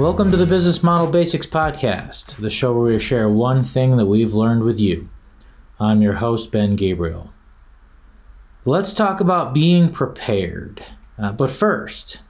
[0.00, 4.06] Welcome to the Business Model Basics Podcast, the show where we share one thing that
[4.06, 5.10] we've learned with you.
[5.78, 7.34] I'm your host, Ben Gabriel.
[8.64, 10.82] Let's talk about being prepared.
[11.18, 12.20] Uh, but first,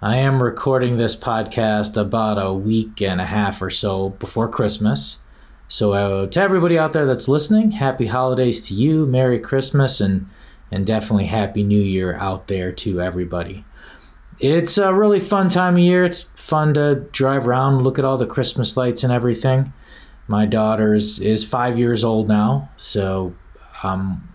[0.00, 5.18] I am recording this podcast about a week and a half or so before Christmas.
[5.66, 10.28] So, uh, to everybody out there that's listening, happy holidays to you, Merry Christmas, and,
[10.70, 13.64] and definitely Happy New Year out there to everybody.
[14.38, 16.04] It's a really fun time of year.
[16.04, 19.72] It's fun to drive around, look at all the Christmas lights and everything.
[20.28, 23.34] My daughter is, is five years old now, so
[23.82, 24.28] um,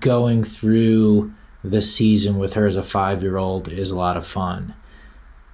[0.00, 4.26] going through the season with her as a five year old is a lot of
[4.26, 4.74] fun.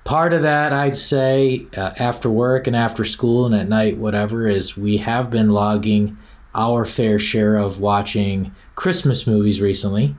[0.05, 4.49] Part of that, I'd say, uh, after work and after school and at night, whatever,
[4.49, 6.19] is we have been logging
[6.55, 10.17] our fair share of watching Christmas movies recently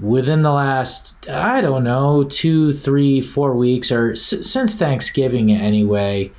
[0.00, 6.30] within the last i don't know two three four weeks or s- since thanksgiving anyway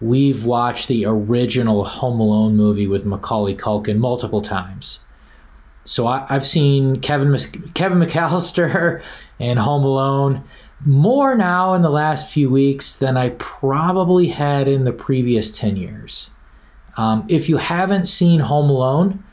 [0.00, 5.00] we've watched the original home alone movie with macaulay culkin multiple times.
[5.84, 7.36] So I, have seen kevin
[7.74, 9.02] kevin mcallister
[9.38, 10.44] and home alone
[10.84, 15.76] more now in the last few weeks than i probably had in the previous 10
[15.76, 16.30] years.
[16.96, 19.24] Um, if you haven't seen home alone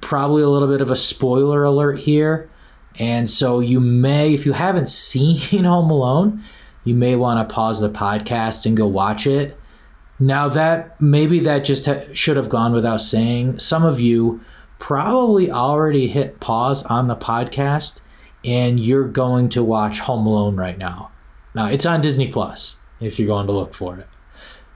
[0.00, 2.49] probably a little bit of a spoiler alert here
[2.98, 6.44] and so you may, if you haven't seen Home Alone,
[6.84, 9.56] you may want to pause the podcast and go watch it.
[10.18, 13.58] Now that maybe that just ha- should have gone without saying.
[13.58, 14.40] Some of you
[14.78, 18.00] probably already hit pause on the podcast
[18.44, 21.10] and you're going to watch Home Alone right now.
[21.54, 24.06] Now it's on Disney Plus if you're going to look for it.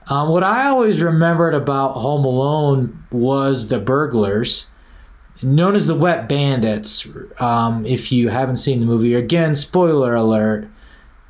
[0.07, 4.67] Um, what I always remembered about Home Alone was the burglars
[5.41, 7.07] known as the Wet Bandits.
[7.39, 10.69] Um, if you haven't seen the movie, again, spoiler alert.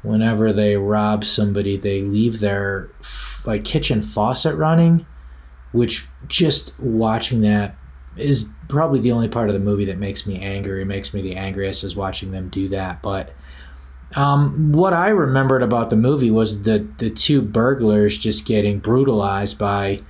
[0.04, 2.92] Whenever they rob somebody, they leave their
[3.46, 5.06] like kitchen faucet running,
[5.72, 7.76] which just watching that
[8.16, 10.84] is probably the only part of the movie that makes me angry.
[10.84, 13.02] It makes me the angriest is watching them do that.
[13.02, 13.34] But
[14.16, 19.58] um, what I remembered about the movie was the the two burglars just getting brutalized
[19.58, 20.02] by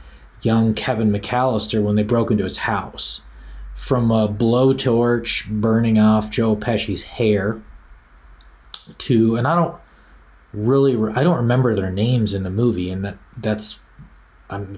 [0.41, 3.22] young Kevin McAllister when they broke into his house
[3.75, 7.61] from a blowtorch burning off Joe Pesci's hair
[8.99, 9.75] to, and I don't
[10.53, 13.79] really, I don't remember their names in the movie, and that that's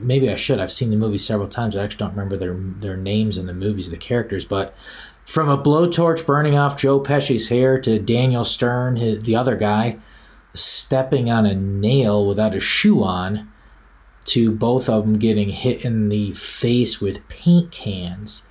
[0.02, 0.60] maybe I should.
[0.60, 1.76] I've seen the movie several times.
[1.76, 4.74] I actually don't remember their their names in the movies, the characters, but
[5.26, 10.00] from a blowtorch burning off Joe Pesci's hair to Daniel Stern, his, the other guy,
[10.56, 13.52] stepping on a nail without a shoe on,
[14.26, 18.48] to both of them getting hit in the face with paint cans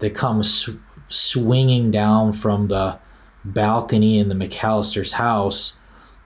[0.00, 0.70] that come sw-
[1.08, 2.98] swinging down from the
[3.44, 5.74] balcony in the McAllister's house.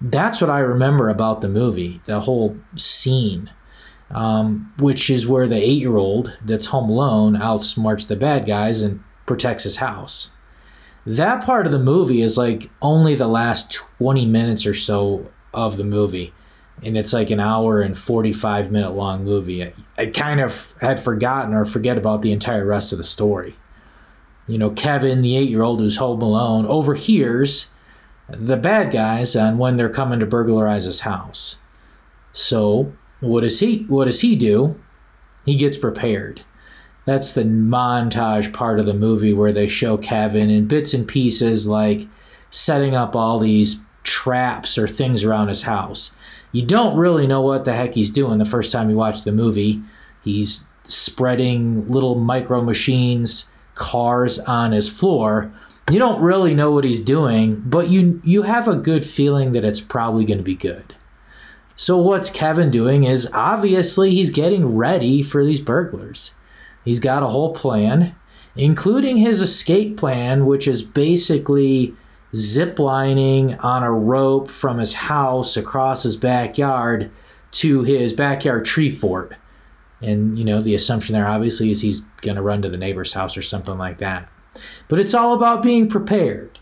[0.00, 3.50] That's what I remember about the movie, the whole scene,
[4.10, 8.82] um, which is where the eight year old that's home alone outsmarts the bad guys
[8.82, 10.30] and protects his house.
[11.06, 15.76] That part of the movie is like only the last 20 minutes or so of
[15.76, 16.32] the movie.
[16.82, 19.62] And it's like an hour and 45 minute long movie.
[19.62, 23.54] I, I kind of had forgotten or forget about the entire rest of the story
[24.46, 27.66] you know, Kevin, the eight year old who's home alone, overhears
[28.28, 31.56] the bad guys and when they're coming to burglarize his house.
[32.32, 34.80] So what does he what does he do?
[35.44, 36.42] He gets prepared.
[37.04, 41.68] That's the montage part of the movie where they show Kevin in bits and pieces
[41.68, 42.08] like
[42.50, 46.12] setting up all these traps or things around his house.
[46.52, 49.32] You don't really know what the heck he's doing the first time you watch the
[49.32, 49.82] movie.
[50.22, 55.52] He's spreading little micro machines cars on his floor.
[55.90, 59.64] You don't really know what he's doing, but you you have a good feeling that
[59.64, 60.94] it's probably going to be good.
[61.76, 66.32] So what's Kevin doing is obviously he's getting ready for these burglars.
[66.84, 68.14] He's got a whole plan,
[68.54, 71.94] including his escape plan, which is basically
[72.32, 77.10] ziplining on a rope from his house across his backyard
[77.52, 79.36] to his backyard tree fort
[80.00, 83.12] and you know the assumption there obviously is he's going to run to the neighbor's
[83.12, 84.28] house or something like that.
[84.88, 86.58] But it's all about being prepared.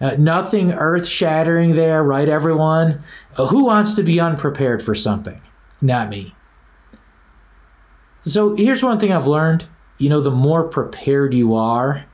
[0.00, 3.02] Uh, nothing earth shattering there right everyone?
[3.36, 5.40] Uh, who wants to be unprepared for something?
[5.80, 6.34] Not me.
[8.24, 9.66] So here's one thing i've learned.
[9.98, 12.04] You know the more prepared you are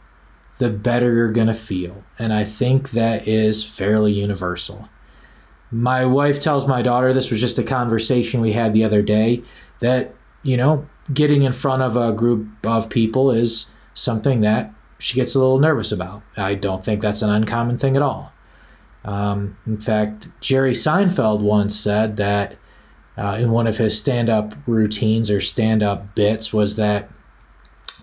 [0.59, 2.05] the better you're going to feel.
[2.19, 4.89] And i think that is fairly universal.
[5.71, 9.43] My wife tells my daughter this was just a conversation we had the other day
[9.81, 10.15] that
[10.45, 15.35] you know, getting in front of a group of people is something that she gets
[15.35, 16.23] a little nervous about.
[16.37, 18.33] I don't think that's an uncommon thing at all.
[19.05, 22.57] Um, in fact, Jerry Seinfeld once said that
[23.17, 27.11] uh, in one of his stand up routines or stand up bits was that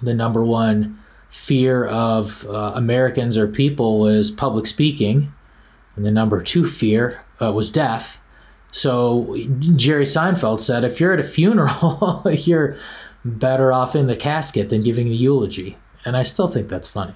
[0.01, 0.99] the number one
[1.29, 5.33] fear of uh, Americans or people was public speaking,
[5.95, 8.19] and the number two fear uh, was death.
[8.71, 9.37] So
[9.75, 12.77] Jerry Seinfeld said, if you're at a funeral, you're
[13.23, 15.77] better off in the casket than giving the eulogy.
[16.05, 17.15] And I still think that's funny.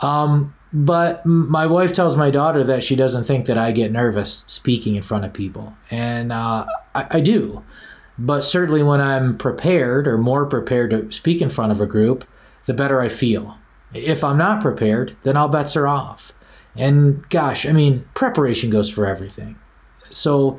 [0.00, 4.44] Um, but my wife tells my daughter that she doesn't think that I get nervous
[4.46, 5.74] speaking in front of people.
[5.90, 7.64] And uh, I, I do.
[8.18, 12.24] But certainly when I'm prepared or more prepared to speak in front of a group,
[12.64, 13.58] the better I feel.
[13.92, 16.32] If I'm not prepared, then all bets are off.
[16.74, 19.56] And gosh, I mean, preparation goes for everything.
[20.10, 20.58] So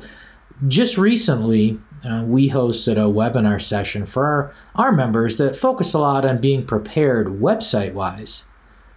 [0.66, 5.98] just recently, uh, we hosted a webinar session for our, our members that focus a
[5.98, 8.44] lot on being prepared website wise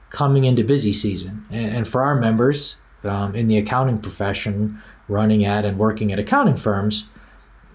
[0.09, 1.45] coming into busy season.
[1.49, 6.19] And, and for our members um, in the accounting profession, running at and working at
[6.19, 7.09] accounting firms,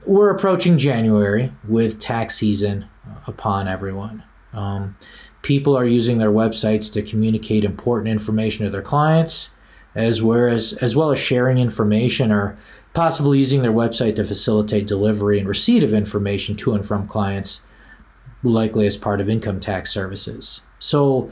[0.07, 2.87] we're approaching January with tax season
[3.27, 4.23] upon everyone.
[4.53, 4.97] Um,
[5.43, 9.51] people are using their websites to communicate important information to their clients,
[9.97, 12.55] as well as as well as sharing information or
[12.93, 17.63] possibly using their website to facilitate delivery and receipt of information to and from clients,
[18.43, 20.61] likely as part of income tax services.
[20.79, 21.31] So,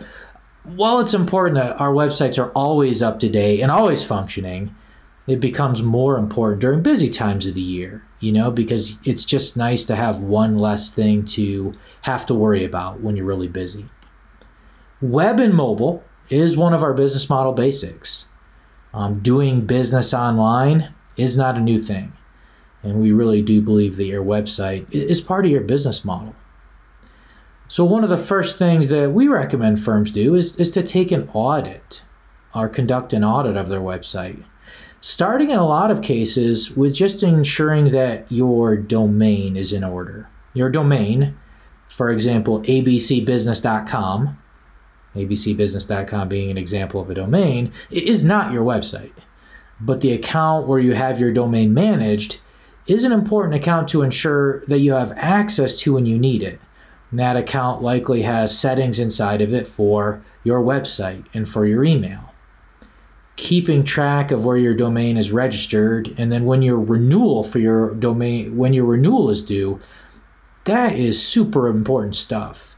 [0.64, 4.74] while it's important that our websites are always up to date and always functioning,
[5.26, 9.56] it becomes more important during busy times of the year, you know, because it's just
[9.56, 13.88] nice to have one less thing to have to worry about when you're really busy.
[15.02, 18.26] Web and mobile is one of our business model basics.
[18.94, 22.12] Um, doing business online is not a new thing.
[22.82, 26.34] And we really do believe that your website is part of your business model.
[27.66, 31.10] So, one of the first things that we recommend firms do is, is to take
[31.10, 32.02] an audit
[32.54, 34.44] or conduct an audit of their website.
[35.00, 40.28] Starting in a lot of cases with just ensuring that your domain is in order.
[40.52, 41.36] Your domain,
[41.88, 44.38] for example, abcbusiness.com,
[45.14, 49.12] abcbusiness.com being an example of a domain, is not your website
[49.80, 52.40] but the account where you have your domain managed
[52.86, 56.60] is an important account to ensure that you have access to when you need it.
[57.10, 61.84] And that account likely has settings inside of it for your website and for your
[61.84, 62.32] email.
[63.36, 67.94] Keeping track of where your domain is registered and then when your renewal for your
[67.94, 69.80] domain when your renewal is due,
[70.64, 72.73] that is super important stuff.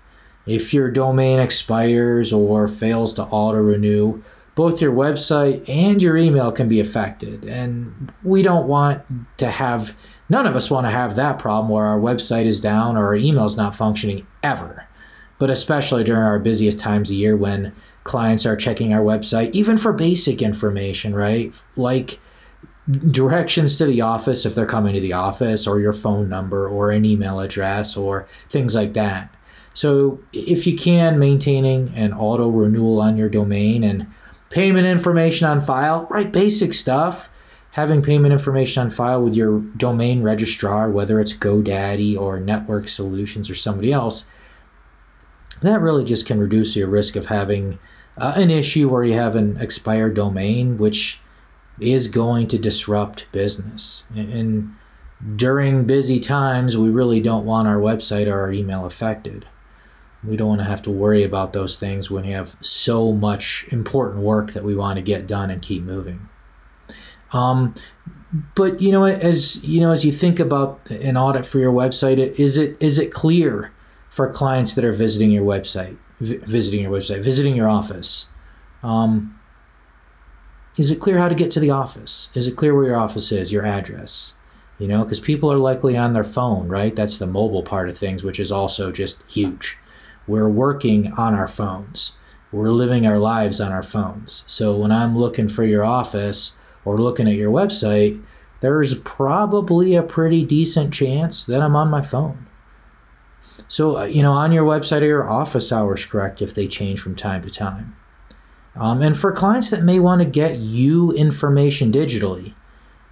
[0.47, 4.23] If your domain expires or fails to auto renew,
[4.55, 7.45] both your website and your email can be affected.
[7.45, 9.03] And we don't want
[9.39, 9.95] to have,
[10.29, 13.17] none of us want to have that problem where our website is down or our
[13.17, 14.87] email is not functioning ever.
[15.39, 19.77] But especially during our busiest times of year when clients are checking our website, even
[19.77, 21.55] for basic information, right?
[21.77, 22.19] Like
[23.11, 26.93] directions to the office if they're coming to the office, or your phone number, or
[26.93, 29.35] an email address, or things like that.
[29.77, 34.07] So if you can, maintaining an auto renewal on your domain and
[34.49, 36.33] payment information on file, right?
[36.33, 37.29] Basic stuff.
[37.73, 43.51] Having payment information on file with your domain registrar, whether it's GoDaddy or Network Solutions
[43.51, 44.25] or somebody else,
[45.61, 47.79] that really just can reduce your risk of having
[48.17, 51.21] uh, an issue where you have an expired domain, which
[51.79, 54.05] is going to disrupt business.
[54.17, 54.75] And
[55.37, 59.45] during busy times, we really don't want our website or our email affected.
[60.25, 63.67] We don't want to have to worry about those things when you have so much
[63.71, 66.29] important work that we want to get done and keep moving.
[67.33, 67.75] Um,
[68.55, 72.19] but you know, as you know, as you think about an audit for your website,
[72.19, 73.73] is it is it clear
[74.09, 78.29] for clients that are visiting your website, v- visiting your website, visiting your office?
[78.83, 79.39] Um,
[80.79, 82.29] is it clear how to get to the office?
[82.35, 84.35] Is it clear where your office is, your address?
[84.79, 86.95] You know, because people are likely on their phone, right?
[86.95, 89.79] That's the mobile part of things, which is also just huge
[90.27, 92.13] we're working on our phones.
[92.53, 94.45] We're living our lives on our phones.
[94.47, 98.23] So when I'm looking for your office or looking at your website,
[98.61, 102.47] there's probably a pretty decent chance that I'm on my phone.
[103.69, 107.01] So, uh, you know, on your website are your office hours correct if they change
[107.01, 107.97] from time to time?
[108.77, 112.55] Um, and for clients that may want to get you information digitally,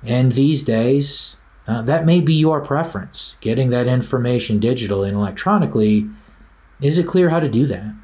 [0.02, 3.36] and these days, uh, that may be your preference.
[3.40, 6.08] Getting that information digitally and electronically
[6.80, 7.94] is it clear how to do that?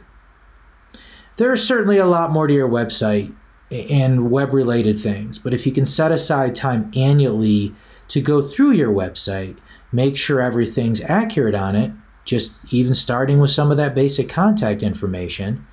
[1.36, 3.34] There's certainly a lot more to your website
[3.70, 7.74] and web related things, but if you can set aside time annually
[8.08, 9.56] to go through your website,
[9.92, 11.92] make sure everything's accurate on it,
[12.24, 15.66] just even starting with some of that basic contact information,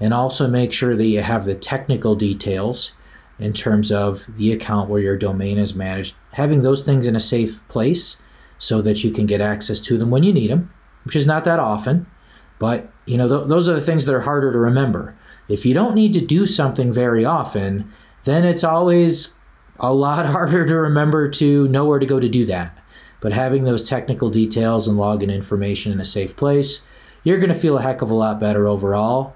[0.00, 2.92] and also make sure that you have the technical details
[3.38, 7.20] in terms of the account where your domain is managed, having those things in a
[7.20, 8.20] safe place
[8.58, 10.72] so that you can get access to them when you need them,
[11.04, 12.06] which is not that often.
[12.58, 15.16] But you know, th- those are the things that are harder to remember.
[15.48, 17.90] If you don't need to do something very often,
[18.24, 19.34] then it's always
[19.78, 22.76] a lot harder to remember to know where to go to do that.
[23.20, 26.82] But having those technical details and login information in a safe place,
[27.24, 29.34] you're going to feel a heck of a lot better overall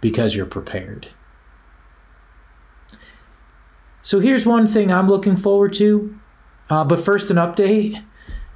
[0.00, 1.08] because you're prepared.
[4.00, 6.18] So here's one thing I'm looking forward to.
[6.70, 8.02] Uh, but first, an update.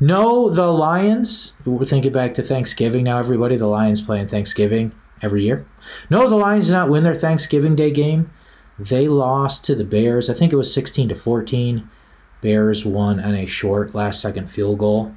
[0.03, 1.53] No, the Lions.
[1.67, 3.57] We're thinking back to Thanksgiving now, everybody.
[3.57, 5.67] The Lions playing Thanksgiving every year.
[6.09, 8.31] No, the Lions did not win their Thanksgiving Day game.
[8.79, 10.31] They lost to the Bears.
[10.31, 11.87] I think it was 16 to 14.
[12.41, 15.15] Bears won on a short last second field goal.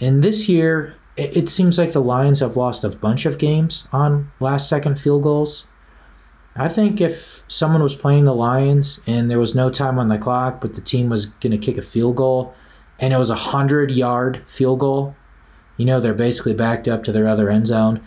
[0.00, 4.32] And this year, it, seems like the Lions have lost a bunch of games on
[4.40, 5.66] last second field goals.
[6.54, 10.16] I think if someone was playing the Lions and there was no time on the
[10.16, 12.54] clock, but the team was going to kick a field goal
[12.98, 15.14] and it was a 100 yard field goal,
[15.76, 18.00] you know, they're basically backed up to their other end zone.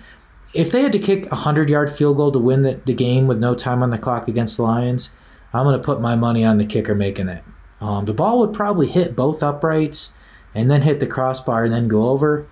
[0.53, 3.27] If they had to kick a 100 yard field goal to win the, the game
[3.27, 5.12] with no time on the clock against the Lions,
[5.53, 7.43] I'm going to put my money on the kicker making it.
[7.81, 10.13] Um, the ball would probably hit both uprights
[10.53, 12.48] and then hit the crossbar and then go over,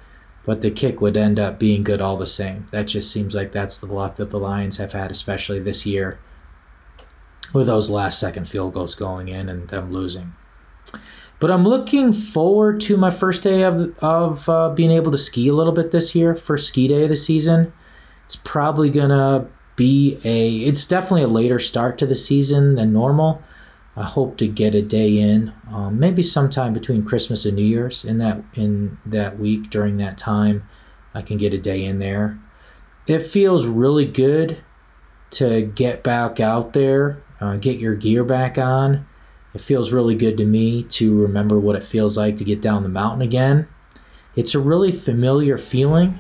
[0.46, 2.68] but the kick would end up being good all the same.
[2.72, 6.20] That just seems like that's the luck that the Lions have had, especially this year,
[7.54, 10.34] with those last second field goals going in and them losing.
[11.40, 15.48] But I'm looking forward to my first day of, of uh, being able to ski
[15.48, 17.74] a little bit this year, first ski day of the season.
[18.26, 23.44] It's probably to be a, it's definitely a later start to the season than normal.
[23.96, 28.06] I hope to get a day in, um, maybe sometime between Christmas and New Year's.
[28.06, 30.68] In that in that week during that time,
[31.16, 32.40] I can get a day in there.
[33.08, 34.58] It feels really good
[35.32, 39.08] to get back out there, uh, get your gear back on.
[39.58, 42.84] It feels really good to me to remember what it feels like to get down
[42.84, 43.68] the mountain again.
[44.36, 46.20] It's a really familiar feeling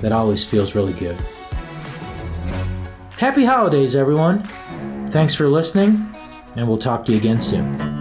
[0.00, 1.20] that always feels really good.
[3.18, 4.42] Happy holidays, everyone.
[5.10, 6.02] Thanks for listening
[6.56, 7.93] and we'll talk to you again soon.